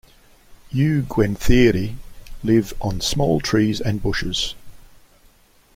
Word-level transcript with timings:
"U. 0.71 1.03
guentheri" 1.03 1.95
live 2.43 2.73
on 2.81 3.01
small 3.01 3.39
trees 3.39 3.79
and 3.79 4.01
bushes. 4.01 4.55